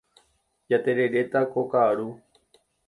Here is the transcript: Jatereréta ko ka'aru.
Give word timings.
Jatereréta 0.69 1.39
ko 1.51 1.59
ka'aru. 1.71 2.07